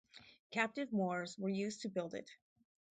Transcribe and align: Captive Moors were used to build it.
Captive 0.49 0.91
Moors 0.91 1.37
were 1.37 1.51
used 1.51 1.81
to 1.81 1.87
build 1.89 2.15
it. 2.15 2.31